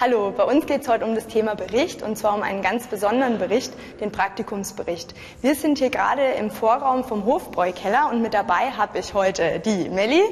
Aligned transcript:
Hallo, 0.00 0.30
bei 0.30 0.44
uns 0.44 0.66
geht 0.66 0.82
es 0.82 0.88
heute 0.88 1.04
um 1.04 1.16
das 1.16 1.26
Thema 1.26 1.56
Bericht 1.56 2.02
und 2.04 2.16
zwar 2.16 2.36
um 2.36 2.44
einen 2.44 2.62
ganz 2.62 2.86
besonderen 2.86 3.38
Bericht, 3.38 3.72
den 4.00 4.12
Praktikumsbericht. 4.12 5.12
Wir 5.42 5.56
sind 5.56 5.78
hier 5.78 5.90
gerade 5.90 6.22
im 6.38 6.52
Vorraum 6.52 7.02
vom 7.02 7.24
Hofbräukeller 7.24 8.08
und 8.08 8.22
mit 8.22 8.32
dabei 8.32 8.70
habe 8.76 9.00
ich 9.00 9.12
heute 9.12 9.58
die 9.58 9.88
Melli, 9.88 10.22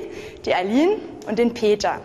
die 0.44 0.54
Aline 0.54 0.98
und 1.26 1.40
den 1.40 1.52
Peter. 1.52 2.00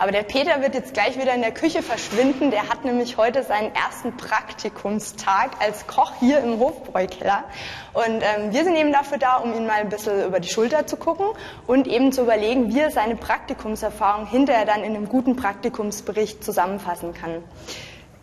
Aber 0.00 0.12
der 0.12 0.22
Peter 0.22 0.62
wird 0.62 0.74
jetzt 0.74 0.94
gleich 0.94 1.20
wieder 1.20 1.34
in 1.34 1.42
der 1.42 1.52
Küche 1.52 1.82
verschwinden. 1.82 2.50
Der 2.50 2.70
hat 2.70 2.86
nämlich 2.86 3.18
heute 3.18 3.42
seinen 3.42 3.74
ersten 3.74 4.16
Praktikumstag 4.16 5.50
als 5.60 5.86
Koch 5.86 6.14
hier 6.18 6.38
im 6.38 6.58
Hofbräukeller. 6.58 7.44
Und 7.92 8.22
ähm, 8.22 8.50
wir 8.50 8.64
sind 8.64 8.76
eben 8.76 8.92
dafür 8.92 9.18
da, 9.18 9.36
um 9.36 9.52
ihn 9.52 9.66
mal 9.66 9.74
ein 9.74 9.90
bisschen 9.90 10.24
über 10.24 10.40
die 10.40 10.48
Schulter 10.48 10.86
zu 10.86 10.96
gucken 10.96 11.26
und 11.66 11.86
eben 11.86 12.12
zu 12.12 12.22
überlegen, 12.22 12.74
wie 12.74 12.80
er 12.80 12.90
seine 12.90 13.14
Praktikumserfahrung 13.14 14.24
hinterher 14.24 14.64
dann 14.64 14.84
in 14.84 14.96
einem 14.96 15.06
guten 15.06 15.36
Praktikumsbericht 15.36 16.42
zusammenfassen 16.42 17.12
kann. 17.12 17.42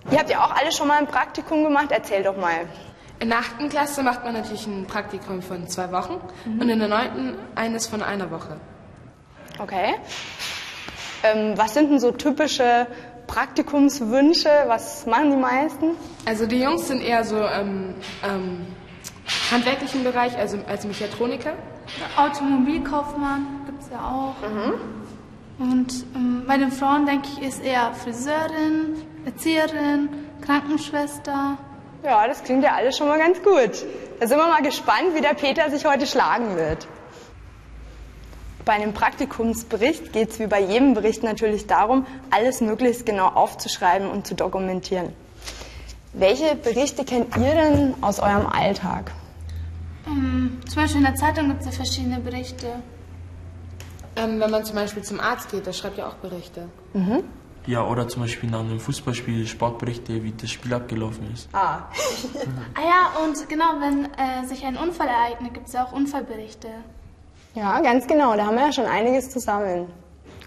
Ihr 0.10 0.18
habt 0.18 0.32
ja 0.32 0.44
auch 0.44 0.56
alle 0.56 0.72
schon 0.72 0.88
mal 0.88 0.98
ein 0.98 1.08
Praktikum 1.08 1.64
gemacht. 1.64 1.90
Erzähl 1.92 2.24
doch 2.24 2.38
mal. 2.38 2.66
In 3.20 3.30
der 3.30 3.38
achten 3.38 3.70
Klasse 3.70 4.02
macht 4.02 4.24
man 4.24 4.34
natürlich 4.34 4.66
ein 4.66 4.88
Praktikum 4.88 5.44
von 5.44 5.68
zwei 5.68 5.92
Wochen 5.92 6.20
mhm. 6.44 6.60
und 6.60 6.70
in 6.70 6.80
der 6.80 6.88
neunten 6.88 7.36
eines 7.54 7.86
von 7.86 8.02
einer 8.02 8.32
Woche. 8.32 8.58
Okay. 9.60 9.94
Ähm, 11.34 11.58
was 11.58 11.74
sind 11.74 11.90
denn 11.90 12.00
so 12.00 12.12
typische 12.12 12.88
Praktikumswünsche? 13.28 14.50
Was 14.68 15.06
machen 15.06 15.32
die 15.32 15.38
meisten? 15.38 15.92
Also 16.26 16.46
die 16.46 16.62
Jungs 16.62 16.88
sind 16.88 17.02
eher 17.02 17.24
so 17.24 17.38
ähm, 17.38 17.96
ähm, 18.24 18.66
handwerklichen 19.52 20.04
Bereich, 20.04 20.38
also 20.38 20.58
als 20.68 20.86
Mechatroniker. 20.86 21.54
Automobilkaufmann 22.16 23.62
gibt 23.66 23.82
es 23.82 23.90
ja 23.90 24.00
auch. 24.00 24.36
Mhm. 24.48 24.74
Und 25.60 26.06
ähm, 26.16 26.44
bei 26.48 26.58
den 26.58 26.72
Frauen, 26.72 27.06
denke 27.06 27.28
ich, 27.34 27.48
ist 27.48 27.64
eher 27.64 27.94
Friseurin, 27.94 28.96
Erzieherin, 29.26 30.10
Krankenschwester. 30.42 31.58
Ja, 32.04 32.28
das 32.28 32.44
klingt 32.44 32.64
ja 32.64 32.76
alles 32.76 32.98
schon 32.98 33.08
mal 33.08 33.18
ganz 33.18 33.42
gut. 33.42 33.86
Da 34.20 34.28
sind 34.28 34.38
wir 34.38 34.48
mal 34.48 34.62
gespannt, 34.62 35.16
wie 35.16 35.22
der 35.22 35.34
Peter 35.34 35.70
sich 35.72 35.86
heute 35.86 36.06
schlagen 36.06 36.56
wird. 36.56 36.88
Bei 38.68 38.74
einem 38.74 38.92
Praktikumsbericht 38.92 40.12
geht 40.12 40.32
es 40.32 40.40
wie 40.40 40.48
bei 40.48 40.60
jedem 40.60 40.94
Bericht 40.94 41.24
natürlich 41.24 41.68
darum, 41.68 42.06
alles 42.32 42.60
möglichst 42.60 43.06
genau 43.06 43.28
aufzuschreiben 43.28 44.10
und 44.10 44.28
zu 44.28 44.36
dokumentieren. 44.36 45.14
Welche 46.12 46.54
Berichte 46.54 47.06
kennt 47.06 47.38
ihr 47.38 47.56
denn 47.56 47.94
aus 48.02 48.20
eurem 48.20 48.46
Alltag? 48.46 49.14
Ähm, 50.06 50.58
zum 50.68 50.82
Beispiel 50.82 50.98
in 50.98 51.06
der 51.06 51.16
Zeitung 51.16 51.48
gibt 51.48 51.62
es 51.62 51.68
ja 51.68 51.72
verschiedene 51.72 52.20
Berichte. 52.20 52.68
Ähm, 54.18 54.38
wenn 54.42 54.52
man 54.52 54.66
zum 54.66 54.76
Beispiel 54.76 55.02
zum 55.02 55.22
Arzt 55.22 55.50
geht, 55.50 55.66
der 55.66 55.72
schreibt 55.72 55.98
ja 55.98 56.10
auch 56.10 56.16
Berichte. 56.16 56.68
Mhm. 56.94 57.24
Ja, 57.68 57.86
oder 57.86 58.10
zum 58.10 58.24
Beispiel 58.24 58.50
nach 58.50 58.60
einem 58.60 58.82
Fußballspiel 58.82 59.48
Sportberichte, 59.48 60.24
wie 60.24 60.34
das 60.34 60.50
Spiel 60.50 60.74
abgelaufen 60.74 61.32
ist. 61.34 61.48
Ah. 61.54 61.88
ah 62.76 62.82
ja, 62.82 63.24
und 63.24 63.48
genau, 63.48 63.80
wenn 63.80 64.12
äh, 64.12 64.46
sich 64.46 64.66
ein 64.66 64.76
Unfall 64.76 65.08
ereignet, 65.08 65.54
gibt 65.54 65.68
es 65.68 65.74
ja 65.74 65.86
auch 65.86 65.94
Unfallberichte. 65.94 66.68
Ja, 67.58 67.80
ganz 67.80 68.06
genau. 68.06 68.36
Da 68.36 68.46
haben 68.46 68.56
wir 68.56 68.68
ja 68.68 68.72
schon 68.72 68.86
einiges 68.86 69.32
zusammen. 69.32 69.92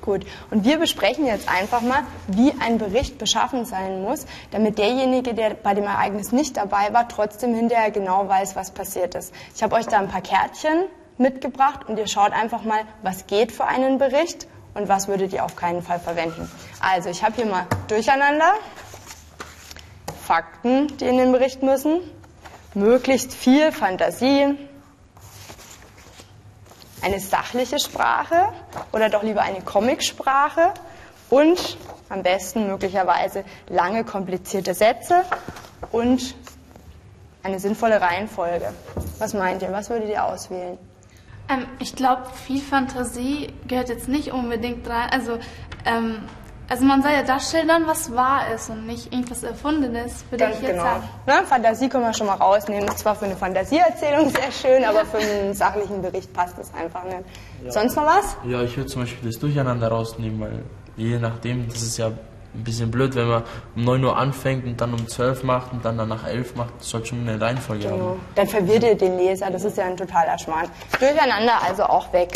Gut. 0.01 0.25
Und 0.53 0.65
wir 0.65 0.79
besprechen 0.79 1.27
jetzt 1.27 1.49
einfach 1.49 1.81
mal, 1.81 2.05
wie 2.29 2.55
ein 2.61 2.79
Bericht 2.79 3.19
beschaffen 3.19 3.65
sein 3.65 4.01
muss, 4.03 4.27
damit 4.53 4.79
derjenige, 4.79 5.35
der 5.35 5.55
bei 5.55 5.75
dem 5.75 5.85
Ereignis 5.85 6.31
nicht 6.31 6.57
dabei 6.57 6.93
war, 6.93 7.09
trotzdem 7.09 7.53
hinterher 7.53 7.91
genau 7.91 8.29
weiß, 8.29 8.55
was 8.55 8.71
passiert 8.71 9.17
ist. 9.17 9.35
Ich 9.57 9.63
habe 9.65 9.75
euch 9.75 9.89
da 9.89 9.99
ein 9.99 10.07
paar 10.07 10.21
Kärtchen 10.21 10.85
mitgebracht 11.19 11.81
und 11.89 11.99
ihr 11.99 12.07
schaut 12.07 12.33
einfach 12.33 12.63
mal, 12.63 12.83
was 13.03 13.27
geht 13.27 13.51
für 13.51 13.65
einen 13.65 13.99
Bericht 13.99 14.47
und 14.75 14.89
was 14.89 15.09
würdet 15.09 15.33
ihr 15.33 15.45
auf 15.45 15.57
keinen 15.57 15.83
Fall 15.83 15.99
verwenden. 15.99 16.49
Also 16.79 17.11
ich 17.11 17.25
habe 17.25 17.35
hier 17.35 17.47
mal 17.47 17.67
Durcheinander, 17.89 18.53
Fakten, 20.23 20.97
die 20.99 21.07
in 21.07 21.19
den 21.19 21.33
Bericht 21.33 21.65
müssen, 21.65 22.03
möglichst 22.75 23.35
viel 23.35 23.73
Fantasie, 23.73 24.57
eine 27.03 27.21
sachliche 27.21 27.79
Sprache 27.79 28.53
oder 28.93 29.09
doch 29.09 29.23
lieber 29.23 29.43
eine 29.43 29.61
Comicsprache 29.61 30.75
und 31.29 31.77
am 32.09 32.23
besten 32.23 32.67
möglicherweise 32.67 33.45
lange 33.69 34.05
komplizierte 34.05 34.75
Sätze 34.75 35.25
und 35.93 36.35
eine 37.43 37.59
sinnvolle 37.59 38.01
Reihenfolge. 38.01 38.73
Was 39.19 39.35
meint 39.35 39.63
ihr? 39.63 39.73
Was 39.73 39.89
würdet 39.91 40.11
ihr 40.11 40.25
auswählen? 40.25 40.77
Ähm, 41.49 41.67
ich 41.79 41.97
glaube, 41.97 42.23
viel 42.47 42.61
Fantasie 42.61 43.53
gehört 43.67 43.89
jetzt 43.89 44.09
nicht 44.09 44.33
unbedingt 44.33 44.89
rein. 44.89 45.09
Also 45.11 45.39
ähm, 45.85 46.29
also 46.71 46.85
man 46.85 47.03
soll 47.03 47.11
ja 47.11 47.25
das 47.25 47.51
schildern, 47.51 47.83
was 47.87 48.15
wahr 48.15 48.55
ist 48.55 48.71
und 48.71 48.87
nicht 48.87 49.13
irgendwas 49.13 49.43
Erfundenes, 49.43 50.25
würde 50.31 50.45
Ganz 50.45 50.57
ich 50.57 50.63
jetzt 50.63 50.71
genau. 50.71 50.85
sagen. 50.85 51.09
Ne? 51.27 51.33
Fantasie 51.45 51.89
können 51.89 52.05
wir 52.05 52.15
schon 52.15 52.29
mal 52.29 52.37
rausnehmen. 52.37 52.89
Ist 52.89 53.01
zwar 53.01 53.17
für 53.17 53.25
eine 53.25 53.35
Fantasieerzählung 53.35 54.31
sehr 54.31 54.53
schön, 54.53 54.85
aber 54.85 55.05
für 55.05 55.19
einen 55.19 55.53
sachlichen 55.55 56.01
Bericht 56.01 56.33
passt 56.33 56.57
es 56.61 56.73
einfach 56.73 57.03
nicht. 57.03 57.25
Ja. 57.65 57.73
Sonst 57.73 57.97
noch 57.97 58.07
was? 58.07 58.37
Ja, 58.45 58.63
ich 58.63 58.77
würde 58.77 58.89
zum 58.89 59.03
Beispiel 59.03 59.29
das 59.29 59.41
Durcheinander 59.41 59.89
rausnehmen, 59.89 60.41
weil 60.41 60.63
je 60.97 61.19
nachdem, 61.19 61.69
das 61.69 61.83
ist 61.83 61.99
ja 61.99 62.07
ein 62.07 62.65
bisschen 62.65 62.89
blöd, 62.89 63.17
wenn 63.17 63.27
man 63.27 63.43
um 63.75 63.85
9 63.85 64.05
Uhr 64.05 64.17
anfängt 64.17 64.65
und 64.65 64.81
dann 64.81 64.95
um 64.95 65.09
12 65.09 65.43
macht 65.43 65.73
und 65.73 65.85
dann 65.85 65.99
danach 65.99 66.25
11 66.25 66.55
macht, 66.55 66.75
das 66.79 66.89
sollte 66.89 67.09
schon 67.09 67.29
eine 67.29 67.41
Reihenfolge 67.41 67.89
genau. 67.89 68.11
haben. 68.11 68.21
Dann 68.37 68.47
verwirrt 68.47 68.85
ihr 68.85 68.95
den 68.95 69.19
Leser, 69.19 69.51
das 69.51 69.65
ist 69.65 69.77
ja 69.77 69.87
ein 69.87 69.97
totaler 69.97 70.39
Schmarrn. 70.39 70.69
Durcheinander 71.01 71.63
also 71.67 71.83
auch 71.83 72.13
weg. 72.13 72.31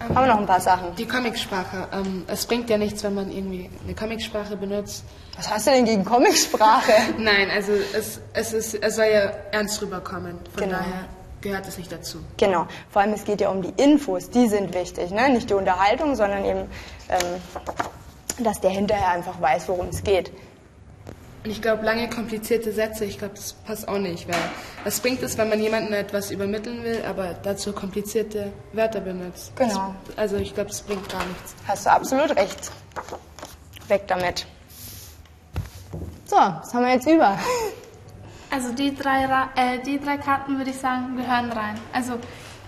Ähm, 0.00 0.16
Haben 0.16 0.26
wir 0.26 0.32
noch 0.32 0.40
ein 0.40 0.46
paar 0.46 0.60
Sachen? 0.60 0.94
Die 0.96 1.06
Comicsprache. 1.06 1.88
Ähm, 1.92 2.24
es 2.26 2.46
bringt 2.46 2.70
ja 2.70 2.78
nichts, 2.78 3.02
wenn 3.02 3.14
man 3.14 3.30
irgendwie 3.30 3.68
eine 3.84 3.94
Comicsprache 3.94 4.56
benutzt. 4.56 5.04
Was 5.36 5.50
hast 5.50 5.66
du 5.66 5.70
denn 5.70 5.84
gegen 5.84 6.04
Comicsprache? 6.04 6.92
Nein, 7.18 7.50
also 7.50 7.72
es, 7.72 8.20
es, 8.32 8.52
ist, 8.52 8.74
es 8.74 8.96
soll 8.96 9.06
ja 9.06 9.32
ernst 9.52 9.80
rüberkommen. 9.82 10.38
Von 10.52 10.64
genau. 10.64 10.78
daher 10.78 11.04
gehört 11.40 11.66
es 11.66 11.78
nicht 11.78 11.90
dazu. 11.92 12.18
Genau. 12.36 12.66
Vor 12.90 13.02
allem 13.02 13.12
es 13.12 13.24
geht 13.24 13.40
ja 13.40 13.50
um 13.50 13.62
die 13.62 13.72
Infos, 13.82 14.30
die 14.30 14.48
sind 14.48 14.74
wichtig. 14.74 15.10
Ne? 15.10 15.30
Nicht 15.30 15.50
die 15.50 15.54
Unterhaltung, 15.54 16.14
sondern 16.14 16.44
eben, 16.44 16.60
ähm, 17.08 18.44
dass 18.44 18.60
der 18.60 18.70
hinterher 18.70 19.10
einfach 19.10 19.40
weiß, 19.40 19.68
worum 19.68 19.88
es 19.88 20.02
geht. 20.02 20.32
Und 21.42 21.50
ich 21.50 21.62
glaube, 21.62 21.86
lange 21.86 22.10
komplizierte 22.10 22.70
Sätze, 22.70 23.06
ich 23.06 23.18
glaube, 23.18 23.34
das 23.34 23.54
passt 23.54 23.88
auch 23.88 23.98
nicht, 23.98 24.28
weil 24.28 24.36
was 24.84 25.00
bringt 25.00 25.22
es, 25.22 25.38
wenn 25.38 25.48
man 25.48 25.60
jemandem 25.60 25.94
etwas 25.94 26.30
übermitteln 26.30 26.84
will, 26.84 27.02
aber 27.08 27.34
dazu 27.42 27.72
komplizierte 27.72 28.52
Wörter 28.74 29.00
benutzt? 29.00 29.52
Genau. 29.56 29.94
Das, 30.06 30.18
also 30.18 30.36
ich 30.36 30.52
glaube, 30.52 30.68
das 30.68 30.82
bringt 30.82 31.08
gar 31.08 31.24
nichts. 31.24 31.54
Hast 31.66 31.86
du 31.86 31.90
absolut 31.90 32.36
recht. 32.36 32.70
Weg 33.88 34.06
damit. 34.06 34.46
So, 36.26 36.36
was 36.36 36.74
haben 36.74 36.84
wir 36.84 36.92
jetzt 36.92 37.08
über? 37.08 37.38
Also 38.52 38.72
die 38.72 38.94
drei, 38.94 39.24
äh, 39.54 39.78
die 39.78 40.00
drei 40.00 40.16
Karten 40.16 40.58
würde 40.58 40.70
ich 40.70 40.78
sagen, 40.78 41.16
gehören 41.16 41.52
rein. 41.52 41.78
Also 41.92 42.18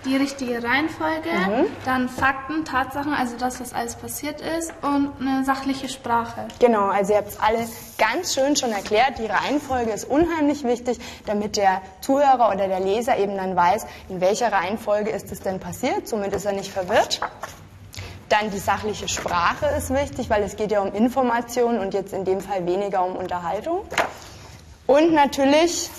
die 0.04 0.16
richtige 0.16 0.62
Reihenfolge, 0.62 1.30
mhm. 1.30 1.66
dann 1.84 2.08
Fakten, 2.08 2.64
Tatsachen, 2.64 3.14
also 3.14 3.36
das, 3.36 3.60
was 3.60 3.72
alles 3.72 3.94
passiert 3.94 4.40
ist 4.40 4.72
und 4.82 5.12
eine 5.20 5.44
sachliche 5.44 5.88
Sprache. 5.88 6.48
Genau, 6.58 6.86
also 6.86 7.12
ihr 7.12 7.18
habt 7.18 7.28
es 7.28 7.40
alle 7.40 7.66
ganz 7.98 8.34
schön 8.34 8.56
schon 8.56 8.72
erklärt. 8.72 9.18
Die 9.18 9.26
Reihenfolge 9.26 9.92
ist 9.92 10.04
unheimlich 10.04 10.64
wichtig, 10.64 10.98
damit 11.26 11.56
der 11.56 11.82
Zuhörer 12.00 12.52
oder 12.52 12.68
der 12.68 12.80
Leser 12.80 13.16
eben 13.16 13.36
dann 13.36 13.54
weiß, 13.54 13.86
in 14.08 14.20
welcher 14.20 14.52
Reihenfolge 14.52 15.10
ist 15.10 15.30
es 15.30 15.40
denn 15.40 15.60
passiert. 15.60 16.08
Somit 16.08 16.32
ist 16.32 16.44
er 16.44 16.52
nicht 16.52 16.72
verwirrt. 16.72 17.20
Dann 18.28 18.50
die 18.50 18.58
sachliche 18.58 19.08
Sprache 19.08 19.66
ist 19.76 19.92
wichtig, 19.92 20.30
weil 20.30 20.42
es 20.42 20.56
geht 20.56 20.72
ja 20.72 20.80
um 20.80 20.92
Informationen 20.94 21.78
und 21.78 21.94
jetzt 21.94 22.12
in 22.12 22.24
dem 22.24 22.40
Fall 22.40 22.66
weniger 22.66 23.04
um 23.04 23.14
Unterhaltung. 23.14 23.84
Und 24.86 25.12
natürlich 25.12 25.90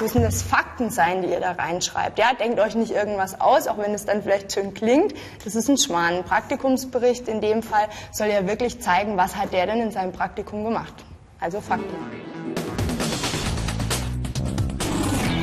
müssen 0.00 0.22
das 0.22 0.42
Fakten 0.42 0.90
sein, 0.90 1.22
die 1.22 1.28
ihr 1.28 1.40
da 1.40 1.52
reinschreibt. 1.52 2.18
Ja, 2.18 2.32
denkt 2.34 2.58
euch 2.60 2.74
nicht 2.74 2.92
irgendwas 2.92 3.40
aus, 3.40 3.66
auch 3.66 3.78
wenn 3.78 3.94
es 3.94 4.04
dann 4.04 4.22
vielleicht 4.22 4.52
schön 4.52 4.74
klingt. 4.74 5.14
Das 5.44 5.54
ist 5.54 5.68
ein 5.68 5.78
Schmarrn. 5.78 6.16
Ein 6.16 6.24
Praktikumsbericht 6.24 7.28
in 7.28 7.40
dem 7.40 7.62
Fall 7.62 7.88
soll 8.10 8.28
ja 8.28 8.46
wirklich 8.46 8.80
zeigen, 8.80 9.16
was 9.16 9.36
hat 9.36 9.52
der 9.52 9.66
denn 9.66 9.80
in 9.80 9.90
seinem 9.90 10.12
Praktikum 10.12 10.64
gemacht. 10.64 10.94
Also 11.40 11.60
Fakten. 11.60 12.31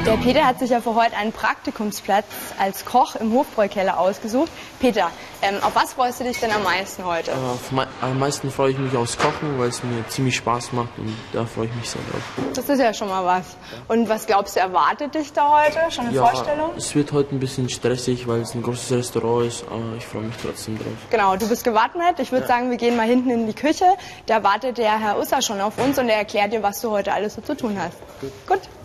Der 0.09 0.17
Peter 0.17 0.43
hat 0.43 0.57
sich 0.57 0.71
ja 0.71 0.81
für 0.81 0.95
heute 0.95 1.15
einen 1.15 1.31
Praktikumsplatz 1.31 2.25
als 2.57 2.83
Koch 2.83 3.15
im 3.15 3.31
Hofbräukeller 3.31 3.99
ausgesucht. 3.99 4.51
Peter, 4.79 5.11
ähm, 5.43 5.57
auf 5.61 5.75
was 5.75 5.93
freust 5.93 6.19
du 6.19 6.23
dich 6.23 6.39
denn 6.39 6.49
am 6.49 6.63
meisten 6.63 7.05
heute? 7.05 7.29
Äh, 7.29 7.85
am 8.01 8.17
meisten 8.17 8.49
freue 8.49 8.71
ich 8.71 8.79
mich 8.79 8.95
aufs 8.95 9.19
Kochen, 9.19 9.59
weil 9.59 9.69
es 9.69 9.83
mir 9.83 10.03
ziemlich 10.07 10.35
Spaß 10.37 10.73
macht 10.73 10.97
und 10.97 11.15
da 11.31 11.45
freue 11.45 11.67
ich 11.67 11.75
mich 11.75 11.91
sehr 11.91 12.01
drauf. 12.11 12.23
Das 12.55 12.67
ist 12.67 12.79
ja 12.79 12.91
schon 12.91 13.07
mal 13.07 13.23
was. 13.23 13.55
Und 13.87 14.09
was 14.09 14.25
glaubst 14.25 14.55
du, 14.55 14.61
erwartet 14.61 15.13
dich 15.13 15.31
da 15.31 15.63
heute? 15.63 15.91
Schon 15.91 16.07
eine 16.07 16.15
ja, 16.15 16.25
Vorstellung? 16.25 16.71
Es 16.75 16.95
wird 16.95 17.11
heute 17.11 17.35
ein 17.35 17.39
bisschen 17.39 17.69
stressig, 17.69 18.27
weil 18.27 18.41
es 18.41 18.55
ein 18.55 18.63
großes 18.63 18.91
Restaurant 18.91 19.45
ist, 19.45 19.63
aber 19.67 19.95
ich 19.95 20.07
freue 20.07 20.23
mich 20.23 20.35
trotzdem 20.41 20.79
drauf. 20.79 20.87
Genau, 21.11 21.35
du 21.35 21.47
bist 21.47 21.63
gewappnet. 21.63 22.19
Ich 22.19 22.31
würde 22.31 22.45
ja. 22.45 22.47
sagen, 22.47 22.71
wir 22.71 22.77
gehen 22.77 22.97
mal 22.97 23.05
hinten 23.05 23.29
in 23.29 23.45
die 23.45 23.53
Küche. 23.53 23.85
Da 24.25 24.41
wartet 24.41 24.79
der 24.79 24.99
Herr 24.99 25.19
Usser 25.19 25.43
schon 25.43 25.61
auf 25.61 25.77
uns 25.77 25.99
und 25.99 26.09
er 26.09 26.17
erklärt 26.17 26.51
dir, 26.51 26.63
was 26.63 26.81
du 26.81 26.89
heute 26.89 27.13
alles 27.13 27.35
so 27.35 27.41
zu 27.41 27.55
tun 27.55 27.77
hast. 27.79 27.99
Gut. 28.21 28.31
Gut. 28.47 28.78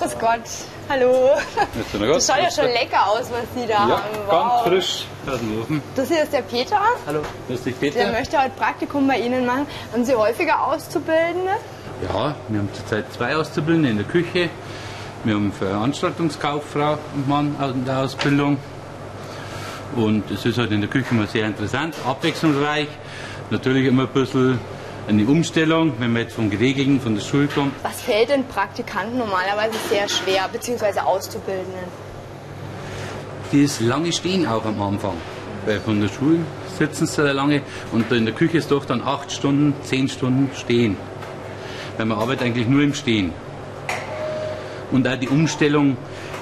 Grüß 0.00 0.18
Gott. 0.18 0.40
Hallo. 0.88 1.30
Das 1.92 2.26
schaut 2.26 2.38
ja 2.42 2.50
schon 2.50 2.64
lecker 2.72 3.06
aus, 3.06 3.30
was 3.30 3.44
Sie 3.54 3.66
da 3.66 3.86
Ja, 3.86 4.02
haben. 4.02 4.28
ganz 4.30 4.62
frisch 4.66 5.04
aus 5.30 5.38
dem 5.38 5.60
Ofen. 5.60 5.82
Das 5.94 6.08
hier 6.08 6.22
ist 6.22 6.32
der 6.32 6.40
Peter. 6.42 6.80
Hallo. 7.06 7.20
Grüß 7.48 7.62
dich, 7.64 7.74
Der 7.78 7.90
Peter. 7.90 8.10
möchte 8.12 8.38
heute 8.38 8.50
Praktikum 8.58 9.06
bei 9.06 9.18
Ihnen 9.18 9.44
machen. 9.46 9.66
Haben 9.92 10.04
Sie 10.04 10.14
häufiger 10.14 10.66
Auszubildende? 10.66 11.52
Ja, 12.02 12.34
wir 12.48 12.58
haben 12.60 12.68
zurzeit 12.72 13.12
zwei 13.12 13.36
Auszubildende 13.36 13.90
in 13.90 13.96
der 13.98 14.06
Küche. 14.06 14.48
Wir 15.24 15.34
haben 15.34 15.52
Veranstaltungskauffrau 15.52 16.96
und 17.14 17.28
Mann 17.28 17.54
in 17.74 17.84
der 17.84 17.98
Ausbildung. 17.98 18.56
Und 19.96 20.30
es 20.30 20.46
ist 20.46 20.56
halt 20.56 20.72
in 20.72 20.80
der 20.80 20.88
Küche 20.88 21.08
immer 21.10 21.26
sehr 21.26 21.46
interessant, 21.46 21.94
abwechslungsreich. 22.08 22.88
Natürlich 23.50 23.86
immer 23.86 24.04
ein 24.04 24.08
bisschen 24.08 24.58
eine 25.08 25.24
Umstellung, 25.26 25.92
wenn 25.98 26.12
man 26.12 26.22
jetzt 26.22 26.34
vom 26.34 26.50
Geregelten, 26.50 27.00
von 27.00 27.14
der 27.14 27.22
Schule 27.22 27.48
kommt. 27.48 27.72
Was 27.82 28.02
fällt 28.02 28.30
den 28.30 28.46
Praktikanten 28.46 29.18
normalerweise 29.18 29.76
sehr 29.88 30.08
schwer, 30.08 30.48
beziehungsweise 30.52 31.04
Auszubildenden? 31.04 31.84
Das 33.52 33.80
lange 33.80 34.12
Stehen 34.12 34.46
auch 34.46 34.64
am 34.64 34.80
Anfang. 34.80 35.14
Weil 35.66 35.80
von 35.80 36.00
der 36.00 36.08
Schule 36.08 36.38
sitzen 36.78 37.06
sie 37.06 37.14
sehr 37.22 37.34
lange 37.34 37.62
und 37.92 38.10
in 38.12 38.24
der 38.24 38.34
Küche 38.34 38.58
ist 38.58 38.70
doch 38.70 38.84
dann 38.84 39.02
acht 39.02 39.30
Stunden, 39.32 39.74
zehn 39.82 40.08
Stunden 40.08 40.50
Stehen. 40.54 40.96
Weil 41.96 42.06
man 42.06 42.18
arbeitet 42.18 42.46
eigentlich 42.46 42.68
nur 42.68 42.82
im 42.82 42.94
Stehen. 42.94 43.32
Und 44.90 45.06
auch 45.06 45.16
die 45.16 45.28
Umstellung 45.28 45.96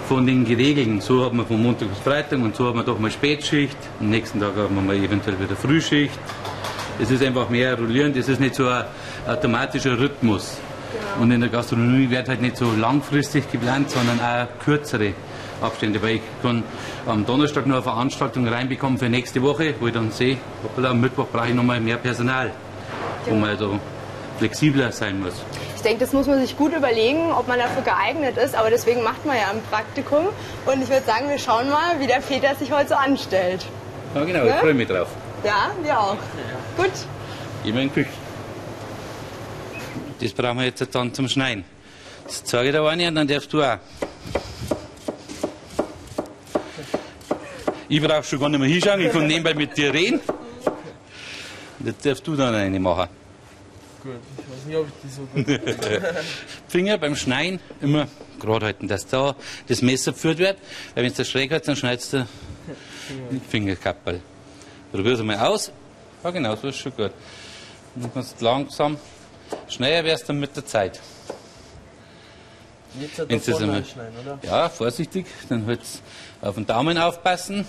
von 0.09 0.27
den 0.27 0.45
Geregelten. 0.45 1.01
So 1.01 1.25
hat 1.25 1.35
man 1.35 1.47
von 1.47 1.63
Montag 1.63 1.89
bis 1.89 1.99
Freitag 1.99 2.39
und 2.41 2.57
so 2.57 2.69
hat 2.69 2.75
man 2.75 2.85
doch 2.87 2.99
mal 2.99 3.11
Spätschicht. 3.11 3.77
Am 4.01 4.09
nächsten 4.09 4.41
Tag 4.41 4.57
hat 4.57 4.71
man 4.71 4.87
mal 4.87 4.97
eventuell 4.97 5.39
wieder 5.39 5.57
Frühschicht. 5.57 6.19
Es 7.00 7.11
ist 7.11 7.23
einfach 7.23 7.49
mehr 7.49 7.77
rollierend, 7.79 8.17
es 8.17 8.29
ist 8.29 8.41
nicht 8.41 8.55
so 8.55 8.67
ein 8.69 8.85
automatischer 9.27 9.99
Rhythmus. 9.99 10.59
Und 11.21 11.31
in 11.31 11.41
der 11.41 11.49
Gastronomie 11.50 12.09
wird 12.11 12.29
halt 12.29 12.41
nicht 12.43 12.56
so 12.56 12.73
langfristig 12.73 13.50
geplant, 13.50 13.91
sondern 13.91 14.19
auch 14.21 14.65
kürzere 14.65 15.12
Abstände. 15.61 16.00
Weil 16.03 16.17
ich 16.17 16.23
kann 16.43 16.62
am 17.06 17.25
Donnerstag 17.27 17.67
noch 17.67 17.77
eine 17.77 17.83
Veranstaltung 17.83 18.47
reinbekommen 18.49 18.99
für 18.99 19.09
nächste 19.09 19.43
Woche, 19.43 19.75
wo 19.81 19.87
ich 19.89 19.93
dann 19.93 20.11
sehe, 20.11 20.39
hoppala, 20.65 20.91
am 20.91 21.00
Mittwoch 21.00 21.27
brauche 21.33 21.49
ich 21.49 21.55
nochmal 21.55 21.81
mehr 21.81 21.97
Personal, 21.99 22.50
wo 23.27 23.35
man 23.35 23.50
also 23.50 23.79
flexibler 24.39 24.91
sein 24.93 25.21
muss. 25.21 25.35
Ich 25.77 25.83
denke, 25.83 26.00
das 26.00 26.12
muss 26.12 26.27
man 26.27 26.41
sich 26.41 26.56
gut 26.56 26.75
überlegen, 26.75 27.31
ob 27.33 27.47
man 27.47 27.59
dafür 27.59 27.83
geeignet 27.83 28.37
ist. 28.37 28.55
Aber 28.56 28.71
deswegen 28.71 29.03
macht 29.05 29.25
man 29.27 29.37
ja 29.37 29.50
ein 29.53 29.61
Praktikum. 29.71 30.27
Und 30.67 30.83
ich 30.83 30.89
würde 30.89 31.05
sagen, 31.06 31.29
wir 31.29 31.39
schauen 31.39 31.69
mal, 31.71 31.99
wie 32.00 32.06
der 32.06 32.21
Peter 32.21 32.55
sich 32.56 32.73
heute 32.73 32.89
so 32.89 32.95
anstellt. 32.95 33.65
Ja 34.15 34.25
genau, 34.25 34.43
ich 34.45 34.49
Ja? 34.50 34.56
freue 34.56 34.75
mich 34.75 34.89
drauf. 34.89 35.09
Ja, 35.45 35.71
wir 35.83 35.99
auch. 36.00 36.17
Gut. 36.79 36.93
Wir 37.65 37.75
in 37.75 37.89
die 37.89 37.95
Küche. 37.95 38.11
Das 40.21 40.33
brauchen 40.33 40.59
wir 40.59 40.67
jetzt 40.67 40.95
dann 40.95 41.13
zum 41.13 41.29
Schneiden. 41.29 41.65
Das 42.25 42.45
zeige 42.45 42.69
ich 42.69 42.75
dir 42.75 42.83
eine 42.85 43.09
und 43.09 43.17
dann 43.17 43.27
darfst 43.27 43.53
du 43.53 43.65
auch. 43.65 43.79
Ich 47.89 48.01
brauche 48.01 48.23
schon 48.23 48.39
gar 48.39 48.49
nicht 48.49 48.61
mehr 48.61 48.69
hinschauen, 48.69 49.01
ich 49.01 49.11
kann 49.11 49.27
nebenbei 49.27 49.55
mit 49.55 49.77
dir 49.77 49.93
reden. 49.93 50.21
Jetzt 51.85 52.07
darfst 52.07 52.25
du 52.25 52.37
dann 52.37 52.55
eine 52.55 52.79
machen. 52.79 53.09
Gut, 54.01 54.13
ich 54.37 54.53
weiß 54.53 54.65
nicht, 54.67 54.77
ob 54.77 54.87
ich 54.87 54.95
die 55.03 55.09
so 55.09 55.23
gut 55.23 55.61
Finger 56.69 56.97
beim 56.99 57.17
Schneiden 57.17 57.59
immer 57.81 58.07
gerade 58.39 58.67
halten, 58.67 58.87
dass 58.87 59.05
da 59.05 59.35
das 59.67 59.83
Messer 59.83 60.13
geführt 60.13 60.39
wird. 60.39 60.59
Weil 60.95 61.03
wenn 61.03 61.11
du 61.11 61.17
das 61.17 61.29
schräg 61.29 61.51
hältst, 61.51 61.67
dann 61.67 61.75
schneidest 61.75 62.13
du 62.13 62.29
die 63.33 63.41
Fingerkappel. 63.41 64.21
Probier 64.93 65.15
es 65.15 65.23
mal 65.23 65.39
aus. 65.39 65.73
Ja 66.25 66.31
genau, 66.31 66.56
so 66.56 66.69
ist 66.69 66.76
schon 66.76 66.94
gut. 66.97 67.12
Dann 67.94 68.12
kannst 68.12 68.41
du 68.41 68.44
langsam, 68.44 68.97
schneller 69.69 70.05
wirst 70.05 70.29
du 70.29 70.32
mit 70.32 70.55
der 70.56 70.65
Zeit. 70.67 71.00
Jetzt 73.00 73.19
hat 73.19 73.29
Wenn 73.29 73.38
Sie 73.41 73.50
das 73.50 73.59
vorne 73.61 73.73
einmal- 73.75 73.88
schneiden, 73.91 74.15
oder? 74.25 74.38
Ja, 74.43 74.69
vorsichtig, 74.69 75.26
dann 75.49 75.67
halt 75.67 75.81
auf 76.41 76.55
den 76.55 76.67
Daumen 76.67 76.99
aufpassen. 76.99 77.67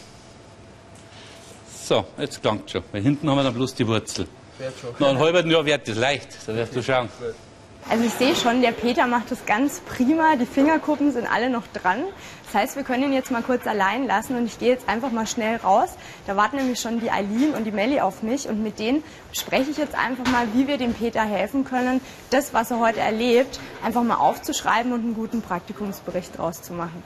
So, 1.85 2.05
jetzt 2.17 2.41
klangt 2.41 2.69
schon, 2.69 2.83
weil 2.91 3.01
hinten 3.01 3.29
haben 3.29 3.37
wir 3.37 3.43
dann 3.43 3.53
bloß 3.53 3.73
die 3.75 3.87
Wurzel. 3.87 4.27
Schon. 4.81 4.91
Nach 4.99 5.07
einem 5.09 5.19
halben 5.19 5.49
Jahr 5.49 5.65
wird 5.65 5.87
das 5.87 5.95
leicht, 5.95 6.29
da 6.45 6.55
wirst 6.55 6.75
du 6.75 6.83
schauen. 6.83 7.09
Also 7.89 8.03
ich 8.03 8.13
sehe 8.13 8.35
schon, 8.35 8.61
der 8.61 8.71
Peter 8.71 9.07
macht 9.07 9.31
das 9.31 9.47
ganz 9.47 9.79
prima. 9.79 10.35
Die 10.35 10.45
Fingerkuppen 10.45 11.11
sind 11.11 11.25
alle 11.25 11.49
noch 11.49 11.65
dran. 11.73 12.03
Das 12.45 12.61
heißt, 12.61 12.75
wir 12.75 12.83
können 12.83 13.03
ihn 13.03 13.13
jetzt 13.13 13.31
mal 13.31 13.41
kurz 13.41 13.65
allein 13.65 14.05
lassen 14.05 14.35
und 14.35 14.45
ich 14.45 14.59
gehe 14.59 14.69
jetzt 14.69 14.87
einfach 14.87 15.11
mal 15.11 15.25
schnell 15.25 15.57
raus. 15.57 15.89
Da 16.27 16.35
warten 16.35 16.57
nämlich 16.57 16.79
schon 16.79 16.99
die 16.99 17.09
Eileen 17.09 17.55
und 17.55 17.63
die 17.63 17.71
Melli 17.71 17.99
auf 17.99 18.21
mich 18.21 18.47
und 18.47 18.61
mit 18.61 18.77
denen 18.77 19.03
spreche 19.33 19.71
ich 19.71 19.77
jetzt 19.77 19.95
einfach 19.95 20.31
mal, 20.31 20.47
wie 20.53 20.67
wir 20.67 20.77
dem 20.77 20.93
Peter 20.93 21.21
helfen 21.21 21.63
können, 21.63 21.99
das, 22.29 22.53
was 22.53 22.69
er 22.69 22.79
heute 22.79 22.99
erlebt, 22.99 23.59
einfach 23.83 24.03
mal 24.03 24.17
aufzuschreiben 24.17 24.93
und 24.93 25.01
einen 25.01 25.15
guten 25.15 25.41
Praktikumsbericht 25.41 26.37
draus 26.37 26.61
zu 26.61 26.73
machen. 26.73 27.03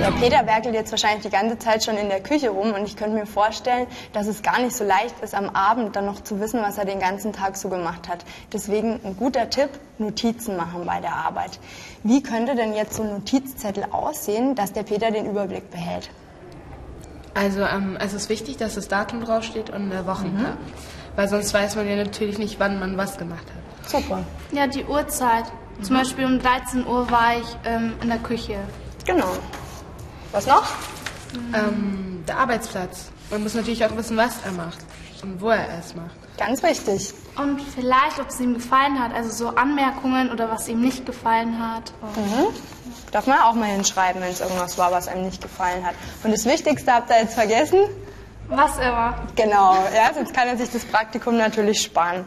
Der 0.00 0.12
Peter 0.12 0.46
werkelt 0.46 0.74
jetzt 0.74 0.90
wahrscheinlich 0.92 1.24
die 1.24 1.30
ganze 1.30 1.58
Zeit 1.58 1.84
schon 1.84 1.98
in 1.98 2.08
der 2.08 2.20
Küche 2.20 2.48
rum 2.48 2.72
und 2.72 2.86
ich 2.86 2.96
könnte 2.96 3.18
mir 3.18 3.26
vorstellen, 3.26 3.86
dass 4.14 4.28
es 4.28 4.40
gar 4.40 4.58
nicht 4.58 4.74
so 4.74 4.82
leicht 4.82 5.20
ist, 5.20 5.34
am 5.34 5.50
Abend 5.50 5.94
dann 5.94 6.06
noch 6.06 6.24
zu 6.24 6.40
wissen, 6.40 6.62
was 6.62 6.78
er 6.78 6.86
den 6.86 7.00
ganzen 7.00 7.34
Tag 7.34 7.54
so 7.54 7.68
gemacht 7.68 8.08
hat. 8.08 8.24
Deswegen 8.50 8.98
ein 9.04 9.14
guter 9.18 9.50
Tipp, 9.50 9.68
Notizen 9.98 10.56
machen 10.56 10.86
bei 10.86 11.00
der 11.00 11.14
Arbeit. 11.14 11.60
Wie 12.02 12.22
könnte 12.22 12.54
denn 12.54 12.74
jetzt 12.74 12.94
so 12.94 13.02
ein 13.02 13.10
Notizzettel 13.10 13.84
aussehen, 13.90 14.54
dass 14.54 14.72
der 14.72 14.84
Peter 14.84 15.10
den 15.10 15.26
Überblick 15.26 15.70
behält? 15.70 16.08
Also 17.34 17.60
ähm, 17.60 17.98
es 18.00 18.14
ist 18.14 18.30
wichtig, 18.30 18.56
dass 18.56 18.76
das 18.76 18.88
Datum 18.88 19.22
draufsteht 19.22 19.68
und 19.68 19.90
der 19.90 20.06
Wochentag. 20.06 20.56
Weil 21.14 21.28
sonst 21.28 21.52
weiß 21.52 21.76
man 21.76 21.86
ja 21.86 21.96
natürlich 21.96 22.38
nicht, 22.38 22.58
wann 22.58 22.80
man 22.80 22.96
was 22.96 23.18
gemacht 23.18 23.44
hat. 23.44 23.90
Super. 23.90 24.24
Ja, 24.50 24.66
die 24.66 24.86
Uhrzeit. 24.86 25.44
Zum 25.82 25.94
Beispiel 25.94 26.24
um 26.24 26.38
13 26.38 26.86
Uhr 26.86 27.10
war 27.10 27.36
ich 27.38 27.56
ähm, 27.66 27.92
in 28.02 28.08
der 28.08 28.18
Küche. 28.18 28.56
Genau. 29.04 29.28
Was 30.32 30.46
noch? 30.46 30.64
Ähm, 31.54 32.24
der 32.26 32.38
Arbeitsplatz. 32.38 33.10
Man 33.30 33.42
muss 33.42 33.54
natürlich 33.54 33.84
auch 33.84 33.96
wissen, 33.96 34.16
was 34.16 34.34
er 34.44 34.52
macht 34.52 34.78
und 35.22 35.40
wo 35.40 35.50
er 35.50 35.78
es 35.78 35.94
macht. 35.94 36.16
Ganz 36.38 36.62
wichtig. 36.62 37.12
Und 37.36 37.60
vielleicht, 37.60 38.18
ob 38.18 38.28
es 38.28 38.40
ihm 38.40 38.54
gefallen 38.54 38.98
hat. 38.98 39.12
Also 39.12 39.30
so 39.30 39.48
Anmerkungen 39.54 40.30
oder 40.30 40.50
was 40.50 40.68
ihm 40.68 40.80
nicht 40.80 41.04
gefallen 41.06 41.58
hat. 41.58 41.92
Darf 43.12 43.26
man 43.26 43.38
auch 43.40 43.54
mal 43.54 43.66
hinschreiben, 43.66 44.22
wenn 44.22 44.30
es 44.30 44.40
irgendwas 44.40 44.78
war, 44.78 44.90
was 44.90 45.08
einem 45.08 45.24
nicht 45.24 45.42
gefallen 45.42 45.84
hat. 45.84 45.94
Und 46.24 46.32
das 46.32 46.44
Wichtigste 46.44 46.92
habt 46.92 47.10
ihr 47.10 47.20
jetzt 47.20 47.34
vergessen? 47.34 47.80
Was 48.48 48.78
er 48.78 48.92
war. 48.92 49.26
Genau, 49.36 49.74
ja, 49.94 50.12
sonst 50.14 50.34
kann 50.34 50.48
er 50.48 50.56
sich 50.56 50.70
das 50.70 50.84
Praktikum 50.84 51.36
natürlich 51.36 51.82
sparen. 51.82 52.24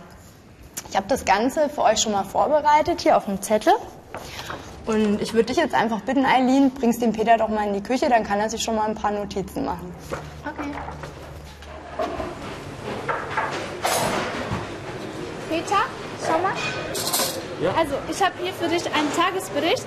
Ich 0.90 0.96
habe 0.96 1.08
das 1.08 1.26
Ganze 1.26 1.70
für 1.70 1.82
euch 1.82 2.00
schon 2.00 2.12
mal 2.12 2.24
vorbereitet, 2.24 3.02
hier 3.02 3.18
auf 3.18 3.26
dem 3.26 3.42
Zettel. 3.42 3.74
Und 4.86 5.22
ich 5.22 5.34
würde 5.34 5.46
dich 5.46 5.58
jetzt 5.58 5.74
einfach 5.74 6.02
bitten, 6.02 6.26
Eileen, 6.26 6.72
bringst 6.72 7.02
den 7.02 7.14
Peter 7.14 7.38
doch 7.38 7.48
mal 7.48 7.68
in 7.68 7.74
die 7.74 7.84
Küche, 7.84 8.10
dann 8.10 8.24
kann 8.24 8.40
er 8.40 8.50
sich 8.50 8.62
schon 8.62 8.76
mal 8.76 8.88
ein 8.88 8.96
paar 8.96 9.12
Notizen 9.12 9.64
machen. 9.64 9.94
Okay. 10.46 10.70
Peter, 15.50 15.84
schau 16.26 16.40
mal. 16.40 16.52
Also, 17.78 17.96
ich 18.10 18.22
habe 18.22 18.34
hier 18.42 18.52
für 18.54 18.68
dich 18.68 18.86
einen 18.94 19.10
Tagesbericht 19.16 19.86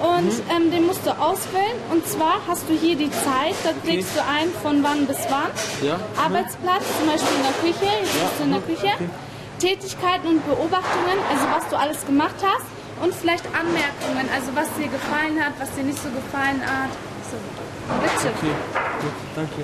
und 0.00 0.32
ähm, 0.48 0.70
den 0.70 0.86
musst 0.86 1.04
du 1.04 1.10
ausfüllen. 1.10 1.76
Und 1.90 2.06
zwar 2.06 2.40
hast 2.48 2.66
du 2.66 2.72
hier 2.72 2.96
die 2.96 3.10
Zeit, 3.10 3.54
da 3.62 3.70
trägst 3.84 4.16
du 4.16 4.20
ein, 4.20 4.48
von 4.62 4.82
wann 4.82 5.06
bis 5.06 5.18
wann. 5.28 5.50
Ja. 5.86 6.00
Arbeitsplatz, 6.16 6.84
zum 6.98 7.08
Beispiel 7.08 7.36
in 7.36 7.42
der 7.42 7.52
Küche, 7.60 7.92
jetzt 8.00 8.12
bist 8.12 8.38
du 8.38 8.44
in 8.44 8.50
der 8.52 8.60
Küche. 8.62 9.10
Tätigkeiten 9.58 10.28
und 10.28 10.46
Beobachtungen, 10.46 11.18
also 11.30 11.44
was 11.54 11.68
du 11.68 11.76
alles 11.76 12.06
gemacht 12.06 12.36
hast. 12.42 12.64
Und 13.00 13.14
vielleicht 13.14 13.46
Anmerkungen, 13.46 14.28
also 14.34 14.54
was 14.54 14.68
dir 14.74 14.88
gefallen 14.88 15.42
hat, 15.42 15.54
was 15.58 15.70
dir 15.72 15.84
nicht 15.84 16.02
so 16.02 16.10
gefallen 16.10 16.60
hat. 16.60 16.90
So, 17.30 17.36
bitte. 18.00 18.34
Okay, 18.36 18.54
gut, 19.00 19.12
danke. 19.34 19.62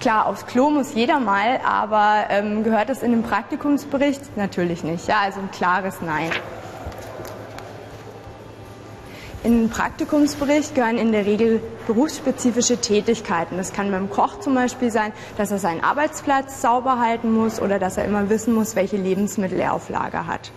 Klar, 0.00 0.26
aufs 0.26 0.44
Klo 0.44 0.68
muss 0.68 0.92
jeder 0.92 1.18
mal, 1.18 1.60
aber 1.64 2.26
ähm, 2.28 2.62
gehört 2.62 2.90
das 2.90 3.02
in 3.02 3.12
den 3.12 3.22
Praktikumsbericht? 3.22 4.36
Natürlich 4.36 4.84
nicht. 4.84 5.08
Ja, 5.08 5.20
also 5.20 5.40
ein 5.40 5.50
klares 5.50 6.02
Nein. 6.02 6.30
In 9.44 9.60
den 9.60 9.68
Praktikumsbericht 9.68 10.74
gehören 10.74 10.96
in 10.96 11.12
der 11.12 11.26
Regel 11.26 11.60
berufsspezifische 11.86 12.78
Tätigkeiten. 12.78 13.58
Das 13.58 13.74
kann 13.74 13.90
beim 13.90 14.08
Koch 14.08 14.40
zum 14.40 14.54
Beispiel 14.54 14.90
sein, 14.90 15.12
dass 15.36 15.50
er 15.50 15.58
seinen 15.58 15.84
Arbeitsplatz 15.84 16.62
sauber 16.62 16.98
halten 16.98 17.30
muss 17.30 17.60
oder 17.60 17.78
dass 17.78 17.98
er 17.98 18.06
immer 18.06 18.30
wissen 18.30 18.54
muss, 18.54 18.74
welche 18.74 18.96
Lebensmittel 18.96 19.60
er 19.60 19.74
auf 19.74 19.90
Lager 19.90 20.26
hat. 20.26 20.50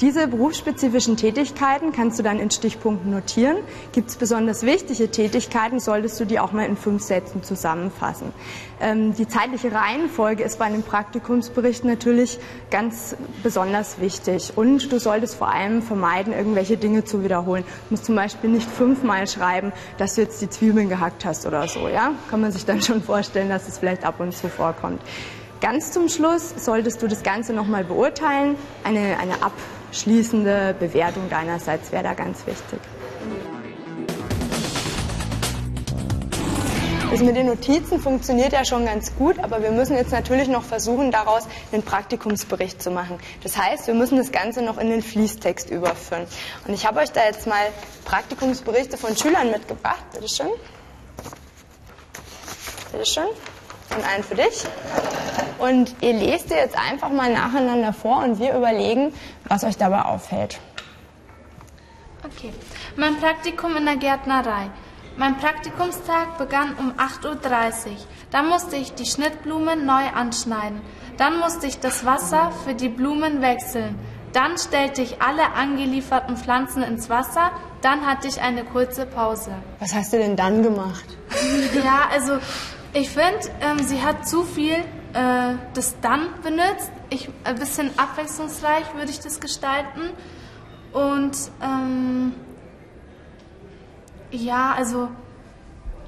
Diese 0.00 0.26
berufsspezifischen 0.26 1.16
Tätigkeiten 1.16 1.92
kannst 1.92 2.18
du 2.18 2.24
dann 2.24 2.40
in 2.40 2.50
Stichpunkten 2.50 3.12
notieren. 3.12 3.58
Gibt 3.92 4.10
es 4.10 4.16
besonders 4.16 4.64
wichtige 4.64 5.08
Tätigkeiten, 5.08 5.78
solltest 5.78 6.18
du 6.18 6.24
die 6.24 6.40
auch 6.40 6.50
mal 6.50 6.66
in 6.66 6.76
fünf 6.76 7.00
Sätzen 7.02 7.44
zusammenfassen. 7.44 8.32
Ähm, 8.80 9.14
die 9.14 9.28
zeitliche 9.28 9.70
Reihenfolge 9.70 10.42
ist 10.42 10.58
bei 10.58 10.64
einem 10.64 10.82
Praktikumsbericht 10.82 11.84
natürlich 11.84 12.40
ganz 12.72 13.14
besonders 13.44 14.00
wichtig. 14.00 14.52
Und 14.56 14.90
du 14.90 14.98
solltest 14.98 15.36
vor 15.36 15.52
allem 15.52 15.80
vermeiden, 15.80 16.32
irgendwelche 16.32 16.76
Dinge 16.76 17.04
zu 17.04 17.22
wiederholen. 17.22 17.62
Du 17.88 17.94
musst 17.94 18.06
zum 18.06 18.16
Beispiel 18.16 18.50
nicht 18.50 18.68
fünfmal 18.68 19.28
schreiben, 19.28 19.72
dass 19.98 20.16
du 20.16 20.22
jetzt 20.22 20.42
die 20.42 20.50
Zwiebeln 20.50 20.88
gehackt 20.88 21.24
hast 21.24 21.46
oder 21.46 21.68
so. 21.68 21.88
Ja? 21.88 22.10
Kann 22.30 22.40
man 22.40 22.50
sich 22.50 22.64
dann 22.64 22.82
schon 22.82 23.00
vorstellen, 23.00 23.48
dass 23.48 23.68
es 23.68 23.78
vielleicht 23.78 24.04
ab 24.04 24.18
und 24.18 24.36
zu 24.36 24.48
vorkommt. 24.48 25.00
Ganz 25.60 25.92
zum 25.92 26.08
Schluss 26.08 26.52
solltest 26.62 27.00
du 27.00 27.06
das 27.06 27.22
Ganze 27.22 27.52
nochmal 27.52 27.84
beurteilen. 27.84 28.56
Eine, 28.82 29.18
eine 29.18 29.42
abschließende 29.94 30.74
Bewertung 30.76 31.30
deinerseits 31.30 31.92
wäre 31.92 32.02
da 32.02 32.14
ganz 32.14 32.44
wichtig. 32.48 32.80
Das 37.12 37.20
mit 37.20 37.36
den 37.36 37.46
Notizen 37.46 38.00
funktioniert 38.00 38.52
ja 38.52 38.64
schon 38.64 38.86
ganz 38.86 39.14
gut, 39.14 39.38
aber 39.38 39.62
wir 39.62 39.70
müssen 39.70 39.94
jetzt 39.94 40.10
natürlich 40.10 40.48
noch 40.48 40.64
versuchen, 40.64 41.12
daraus 41.12 41.46
einen 41.70 41.84
Praktikumsbericht 41.84 42.82
zu 42.82 42.90
machen. 42.90 43.20
Das 43.44 43.56
heißt, 43.56 43.86
wir 43.86 43.94
müssen 43.94 44.18
das 44.18 44.32
Ganze 44.32 44.62
noch 44.62 44.78
in 44.78 44.90
den 44.90 45.00
Fließtext 45.00 45.70
überführen. 45.70 46.26
Und 46.66 46.74
ich 46.74 46.86
habe 46.86 46.98
euch 46.98 47.12
da 47.12 47.24
jetzt 47.24 47.46
mal 47.46 47.64
Praktikumsberichte 48.04 48.96
von 48.96 49.16
Schülern 49.16 49.52
mitgebracht. 49.52 50.02
Bitte 50.12 50.28
schön. 50.28 50.48
Bitte 52.90 53.06
schön 53.06 53.53
und 53.90 54.04
einen 54.04 54.22
für 54.24 54.34
dich. 54.34 54.64
Und 55.58 55.94
ihr 56.00 56.12
lest 56.12 56.50
ihr 56.50 56.56
jetzt 56.56 56.76
einfach 56.76 57.10
mal 57.10 57.32
nacheinander 57.32 57.92
vor 57.92 58.22
und 58.24 58.38
wir 58.38 58.54
überlegen, 58.54 59.12
was 59.48 59.64
euch 59.64 59.76
dabei 59.76 60.02
auffällt. 60.02 60.60
Okay. 62.24 62.52
Mein 62.96 63.16
Praktikum 63.18 63.76
in 63.76 63.84
der 63.84 63.96
Gärtnerei. 63.96 64.70
Mein 65.16 65.38
Praktikumstag 65.38 66.38
begann 66.38 66.74
um 66.76 66.92
8.30 66.92 67.86
Uhr. 67.86 67.96
Dann 68.30 68.48
musste 68.48 68.76
ich 68.76 68.94
die 68.94 69.06
Schnittblumen 69.06 69.86
neu 69.86 70.08
anschneiden. 70.12 70.80
Dann 71.18 71.38
musste 71.38 71.68
ich 71.68 71.78
das 71.78 72.04
Wasser 72.04 72.50
für 72.64 72.74
die 72.74 72.88
Blumen 72.88 73.40
wechseln. 73.40 73.96
Dann 74.32 74.58
stellte 74.58 75.02
ich 75.02 75.22
alle 75.22 75.52
angelieferten 75.52 76.36
Pflanzen 76.36 76.82
ins 76.82 77.08
Wasser. 77.08 77.52
Dann 77.82 78.04
hatte 78.04 78.26
ich 78.26 78.40
eine 78.40 78.64
kurze 78.64 79.06
Pause. 79.06 79.52
Was 79.78 79.94
hast 79.94 80.12
du 80.12 80.18
denn 80.18 80.34
dann 80.34 80.62
gemacht? 80.62 81.04
Ja, 81.84 82.08
also 82.12 82.38
ich 82.94 83.10
finde, 83.10 83.40
ähm, 83.60 83.78
sie 83.80 84.02
hat 84.02 84.26
zu 84.26 84.44
viel 84.44 84.76
äh, 85.14 85.54
das 85.74 85.96
dann 86.00 86.28
benutzt. 86.42 86.90
Ich, 87.10 87.28
ein 87.44 87.56
bisschen 87.56 87.90
abwechslungsreich 87.98 88.94
würde 88.94 89.10
ich 89.10 89.20
das 89.20 89.40
gestalten. 89.40 90.10
Und 90.92 91.36
ähm, 91.62 92.34
ja, 94.30 94.74
also 94.76 95.08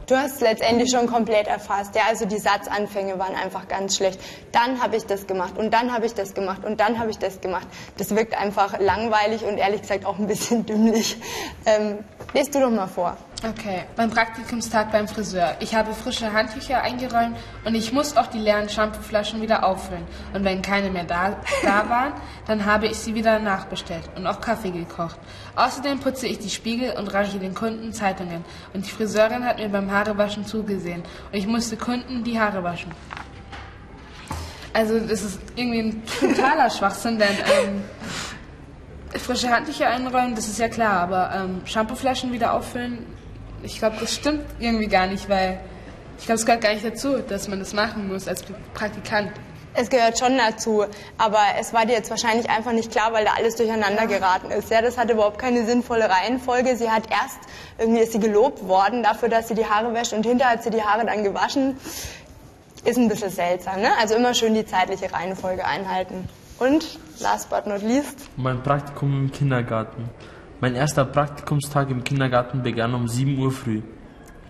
Du 0.06 0.16
hast 0.16 0.36
es 0.36 0.40
letztendlich 0.40 0.92
schon 0.92 1.08
komplett 1.08 1.48
erfasst. 1.48 1.96
Ja, 1.96 2.02
also 2.08 2.26
die 2.26 2.38
Satzanfänge 2.38 3.18
waren 3.18 3.34
einfach 3.34 3.66
ganz 3.66 3.96
schlecht. 3.96 4.20
Dann 4.52 4.80
habe 4.80 4.94
ich 4.94 5.04
das 5.04 5.26
gemacht 5.26 5.58
und 5.58 5.74
dann 5.74 5.92
habe 5.92 6.06
ich 6.06 6.14
das 6.14 6.32
gemacht 6.32 6.64
und 6.64 6.78
dann 6.78 7.00
habe 7.00 7.10
ich 7.10 7.18
das 7.18 7.40
gemacht. 7.40 7.66
Das 7.98 8.14
wirkt 8.14 8.38
einfach 8.38 8.78
langweilig 8.78 9.44
und 9.44 9.58
ehrlich 9.58 9.80
gesagt 9.80 10.04
auch 10.04 10.20
ein 10.20 10.28
bisschen 10.28 10.64
dümmlich. 10.64 11.16
Ähm, 11.64 11.98
lest 12.34 12.54
du 12.54 12.60
doch 12.60 12.70
mal 12.70 12.86
vor. 12.86 13.16
Okay, 13.44 13.84
mein 13.98 14.08
Praktikumstag 14.08 14.90
beim 14.90 15.06
Friseur. 15.06 15.56
Ich 15.60 15.74
habe 15.74 15.92
frische 15.92 16.32
Handtücher 16.32 16.80
eingeräumt 16.80 17.36
und 17.66 17.74
ich 17.74 17.92
muss 17.92 18.16
auch 18.16 18.28
die 18.28 18.38
leeren 18.38 18.70
Shampooflaschen 18.70 19.42
wieder 19.42 19.62
auffüllen. 19.62 20.04
Und 20.32 20.42
wenn 20.42 20.62
keine 20.62 20.90
mehr 20.90 21.04
da, 21.04 21.36
da 21.62 21.86
waren, 21.90 22.14
dann 22.46 22.64
habe 22.64 22.86
ich 22.86 22.96
sie 22.96 23.14
wieder 23.14 23.38
nachbestellt 23.38 24.04
und 24.16 24.26
auch 24.26 24.40
Kaffee 24.40 24.70
gekocht. 24.70 25.18
Außerdem 25.54 26.00
putze 26.00 26.26
ich 26.26 26.38
die 26.38 26.48
Spiegel 26.48 26.92
und 26.92 27.12
reiche 27.12 27.38
den 27.38 27.54
Kunden 27.54 27.92
Zeitungen. 27.92 28.42
Und 28.72 28.86
die 28.86 28.90
Friseurin 28.90 29.44
hat 29.44 29.58
mir 29.58 29.68
beim 29.68 29.92
Haarewaschen 29.92 30.46
zugesehen. 30.46 31.02
Und 31.30 31.38
ich 31.38 31.46
musste 31.46 31.76
Kunden 31.76 32.24
die 32.24 32.40
Haare 32.40 32.64
waschen. 32.64 32.90
Also 34.72 34.98
das 34.98 35.22
ist 35.22 35.40
irgendwie 35.56 35.80
ein 35.80 36.02
totaler 36.20 36.70
Schwachsinn, 36.76 37.18
denn 37.18 37.28
ähm, 37.28 37.84
frische 39.20 39.50
Handtücher 39.50 39.88
einräumen, 39.88 40.34
das 40.34 40.48
ist 40.48 40.58
ja 40.58 40.68
klar, 40.68 41.02
aber 41.02 41.32
ähm, 41.34 41.60
Shampooflaschen 41.66 42.32
wieder 42.32 42.54
auffüllen, 42.54 43.06
ich 43.66 43.78
glaube, 43.78 43.96
das 44.00 44.14
stimmt 44.14 44.44
irgendwie 44.58 44.86
gar 44.86 45.06
nicht, 45.06 45.28
weil 45.28 45.60
ich 46.18 46.24
glaube, 46.24 46.38
es 46.38 46.46
gehört 46.46 46.62
gar 46.62 46.72
nicht 46.72 46.84
dazu, 46.84 47.18
dass 47.18 47.48
man 47.48 47.58
das 47.58 47.74
machen 47.74 48.08
muss 48.08 48.26
als 48.26 48.44
Praktikant. 48.72 49.32
Es 49.74 49.90
gehört 49.90 50.18
schon 50.18 50.38
dazu, 50.38 50.86
aber 51.18 51.40
es 51.60 51.74
war 51.74 51.84
dir 51.84 51.92
jetzt 51.92 52.08
wahrscheinlich 52.08 52.48
einfach 52.48 52.72
nicht 52.72 52.90
klar, 52.90 53.12
weil 53.12 53.26
da 53.26 53.32
alles 53.36 53.56
durcheinander 53.56 54.06
geraten 54.06 54.50
ist. 54.50 54.70
Ja, 54.70 54.80
das 54.80 54.96
hatte 54.96 55.12
überhaupt 55.12 55.38
keine 55.38 55.66
sinnvolle 55.66 56.08
Reihenfolge. 56.08 56.76
Sie 56.76 56.90
hat 56.90 57.10
erst 57.10 57.40
irgendwie 57.76 58.00
ist 58.00 58.12
sie 58.12 58.20
gelobt 58.20 58.66
worden 58.66 59.02
dafür, 59.02 59.28
dass 59.28 59.48
sie 59.48 59.54
die 59.54 59.66
Haare 59.66 59.92
wäscht 59.92 60.14
und 60.14 60.24
hinterher 60.24 60.54
hat 60.54 60.62
sie 60.62 60.70
die 60.70 60.82
Haare 60.82 61.04
dann 61.04 61.24
gewaschen. 61.24 61.76
Ist 62.84 62.96
ein 62.96 63.08
bisschen 63.08 63.30
seltsam, 63.30 63.82
ne? 63.82 63.90
Also 64.00 64.14
immer 64.14 64.32
schön 64.32 64.54
die 64.54 64.64
zeitliche 64.64 65.12
Reihenfolge 65.12 65.64
einhalten. 65.66 66.26
Und 66.58 66.98
last 67.18 67.50
but 67.50 67.66
not 67.66 67.82
least. 67.82 68.30
Mein 68.36 68.62
Praktikum 68.62 69.24
im 69.24 69.32
Kindergarten. 69.32 70.08
Mein 70.60 70.74
erster 70.74 71.04
Praktikumstag 71.04 71.90
im 71.90 72.02
Kindergarten 72.02 72.62
begann 72.62 72.94
um 72.94 73.08
7 73.08 73.38
Uhr 73.38 73.52
früh. 73.52 73.82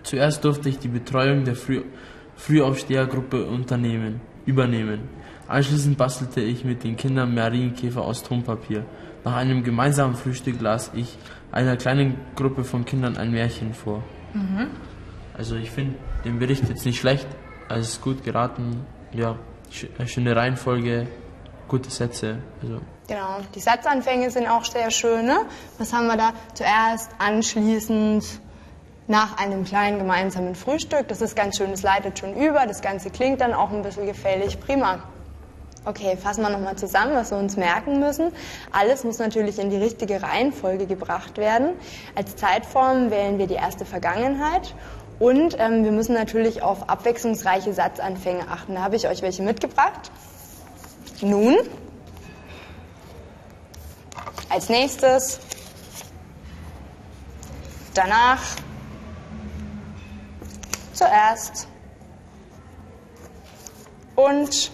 Zuerst 0.03 0.43
durfte 0.45 0.69
ich 0.69 0.79
die 0.79 0.87
Betreuung 0.87 1.43
der 1.43 1.55
Früh 1.55 1.83
Frühaufstehergruppe 2.37 3.45
unternehmen, 3.45 4.21
übernehmen. 4.45 5.09
Anschließend 5.47 5.97
bastelte 5.97 6.39
ich 6.39 6.63
mit 6.63 6.83
den 6.83 6.95
Kindern 6.95 7.33
Marienkäfer 7.33 8.01
aus 8.01 8.23
Tonpapier. 8.23 8.85
Nach 9.25 9.35
einem 9.35 9.63
gemeinsamen 9.63 10.15
Frühstück 10.15 10.61
las 10.61 10.91
ich 10.93 11.17
einer 11.51 11.75
kleinen 11.75 12.15
Gruppe 12.35 12.63
von 12.63 12.85
Kindern 12.85 13.17
ein 13.17 13.31
Märchen 13.31 13.73
vor. 13.73 14.03
Mhm. 14.33 14.67
Also 15.33 15.55
ich 15.55 15.71
finde 15.71 15.95
den 16.23 16.39
Bericht 16.39 16.69
jetzt 16.69 16.85
nicht 16.85 16.99
schlecht, 16.99 17.27
es 17.69 17.89
ist 17.89 18.01
gut 18.01 18.23
geraten, 18.23 18.85
ja, 19.13 19.37
schöne 19.69 20.35
Reihenfolge, 20.35 21.07
gute 21.67 21.89
Sätze. 21.89 22.39
Also 22.61 22.79
Genau, 23.07 23.37
die 23.55 23.61
Satzanfänge 23.61 24.29
sind 24.31 24.47
auch 24.47 24.65
sehr 24.65 24.91
schön. 24.91 25.25
Ne? 25.25 25.45
Was 25.77 25.93
haben 25.93 26.07
wir 26.07 26.17
da? 26.17 26.33
Zuerst, 26.53 27.09
anschließend, 27.19 28.25
nach 29.07 29.37
einem 29.37 29.63
kleinen 29.63 29.99
gemeinsamen 29.99 30.55
Frühstück. 30.55 31.07
Das 31.07 31.21
ist 31.21 31.35
ganz 31.35 31.57
schön, 31.57 31.71
das 31.71 31.83
leitet 31.83 32.19
schon 32.19 32.35
über. 32.35 32.65
Das 32.67 32.81
Ganze 32.81 33.09
klingt 33.09 33.39
dann 33.39 33.53
auch 33.53 33.71
ein 33.71 33.81
bisschen 33.81 34.05
gefällig. 34.05 34.59
Prima. 34.59 35.03
Okay, 35.85 36.17
fassen 36.17 36.41
wir 36.41 36.49
nochmal 36.49 36.75
zusammen, 36.75 37.15
was 37.15 37.31
wir 37.31 37.37
uns 37.37 37.55
merken 37.55 38.01
müssen. 38.01 38.33
Alles 38.73 39.05
muss 39.05 39.19
natürlich 39.19 39.57
in 39.57 39.69
die 39.69 39.77
richtige 39.77 40.21
Reihenfolge 40.21 40.85
gebracht 40.85 41.37
werden. 41.37 41.69
Als 42.13 42.35
Zeitform 42.35 43.09
wählen 43.09 43.37
wir 43.37 43.47
die 43.47 43.53
erste 43.53 43.85
Vergangenheit 43.85 44.75
und 45.19 45.55
ähm, 45.57 45.85
wir 45.85 45.93
müssen 45.93 46.13
natürlich 46.13 46.61
auf 46.61 46.89
abwechslungsreiche 46.89 47.71
Satzanfänge 47.73 48.49
achten. 48.49 48.75
Da 48.75 48.81
habe 48.81 48.97
ich 48.97 49.07
euch 49.07 49.21
welche 49.21 49.43
mitgebracht. 49.43 50.11
Nun, 51.21 51.57
als 54.49 54.69
nächstes, 54.69 55.39
danach, 57.95 58.41
zuerst 60.93 61.67
und 64.15 64.71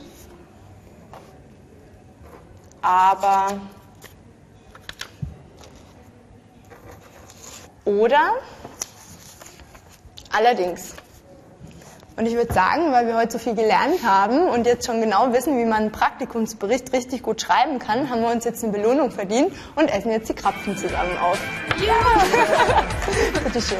aber 2.81 3.61
oder 7.85 8.33
allerdings. 10.29 10.93
Und 12.15 12.27
ich 12.27 12.35
würde 12.35 12.53
sagen, 12.53 12.91
weil 12.91 13.07
wir 13.07 13.17
heute 13.17 13.31
so 13.31 13.39
viel 13.39 13.55
gelernt 13.55 14.03
haben 14.03 14.47
und 14.47 14.67
jetzt 14.67 14.85
schon 14.85 15.01
genau 15.01 15.33
wissen, 15.33 15.57
wie 15.57 15.65
man 15.65 15.83
einen 15.83 15.91
Praktikumsbericht 15.91 16.93
richtig 16.93 17.23
gut 17.23 17.41
schreiben 17.41 17.79
kann, 17.79 18.09
haben 18.09 18.21
wir 18.21 18.29
uns 18.29 18.45
jetzt 18.45 18.63
eine 18.63 18.71
Belohnung 18.71 19.09
verdient 19.09 19.51
und 19.75 19.91
essen 19.91 20.11
jetzt 20.11 20.29
die 20.29 20.35
Krapfen 20.35 20.77
zusammen 20.77 21.17
auf. 21.17 21.39
Ja! 21.79 21.95
Bitteschön. 23.43 23.79